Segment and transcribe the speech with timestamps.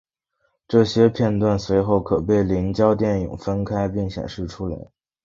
[0.67, 4.87] 这些片断随后可被凝胶电泳分开并显示出来。